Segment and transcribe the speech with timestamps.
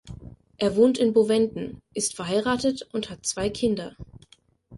[0.57, 3.95] Er wohnt in Bovenden, ist verheiratet und hat zwei Kinder.